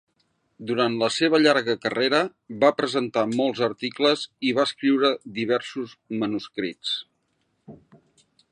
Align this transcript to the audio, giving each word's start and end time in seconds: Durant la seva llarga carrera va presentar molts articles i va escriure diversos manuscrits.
Durant 0.69 0.93
la 1.01 1.09
seva 1.17 1.39
llarga 1.41 1.75
carrera 1.83 2.21
va 2.63 2.71
presentar 2.79 3.25
molts 3.33 3.61
articles 3.69 4.25
i 4.49 4.53
va 4.61 4.65
escriure 4.71 5.11
diversos 5.39 5.93
manuscrits. 6.25 6.95